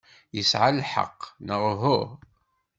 [0.35, 1.99] Yesɛa lḥeqq, neɣ uhu?